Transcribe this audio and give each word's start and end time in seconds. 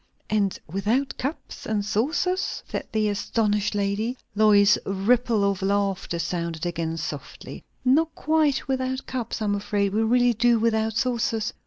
"And 0.31 0.57
without 0.65 1.15
cups 1.19 1.67
and 1.67 1.85
saucers?" 1.85 2.63
said 2.67 2.87
the 2.91 3.07
astonished 3.09 3.75
lady. 3.75 4.17
Lois's 4.33 4.79
"ripple 4.83 5.43
of 5.43 5.61
laughter" 5.61 6.17
sounded 6.17 6.65
again 6.65 6.97
softly. 6.97 7.63
"Not 7.85 8.15
quite 8.15 8.67
without 8.67 9.05
cups; 9.05 9.43
I 9.43 9.45
am 9.45 9.53
afraid 9.53 9.93
we 9.93 10.01
really 10.01 10.33
do 10.33 10.57
without 10.57 10.97
saucers. 10.97 11.53